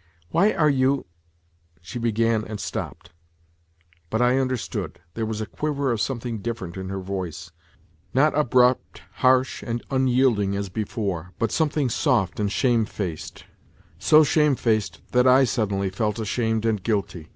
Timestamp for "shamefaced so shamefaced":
12.50-15.02